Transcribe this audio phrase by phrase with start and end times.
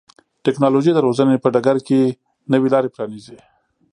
[0.45, 2.01] ټکنالوژي د روزنې په ډګر کې
[2.51, 3.37] نوې لارې پرانیزي.